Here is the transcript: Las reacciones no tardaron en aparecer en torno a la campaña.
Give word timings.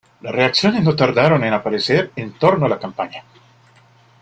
Las 0.21 0.33
reacciones 0.33 0.83
no 0.83 0.95
tardaron 0.95 1.43
en 1.43 1.53
aparecer 1.53 2.09
en 2.15 2.31
torno 2.31 2.65
a 2.65 2.69
la 2.69 2.79
campaña. 2.79 3.23